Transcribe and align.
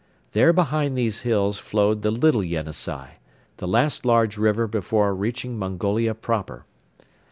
There 0.31 0.51
behind 0.51 0.97
these 0.97 1.21
hills 1.21 1.59
flowed 1.59 2.01
the 2.01 2.09
Little 2.09 2.43
Yenisei, 2.43 3.19
the 3.57 3.67
last 3.67 4.03
large 4.03 4.35
river 4.35 4.65
before 4.65 5.13
reaching 5.13 5.59
Mongolia 5.59 6.15
proper. 6.15 6.65